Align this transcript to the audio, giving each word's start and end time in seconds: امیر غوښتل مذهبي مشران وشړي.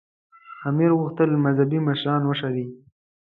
امیر 0.69 0.91
غوښتل 0.99 1.29
مذهبي 1.45 1.79
مشران 1.87 2.21
وشړي. 2.25 2.65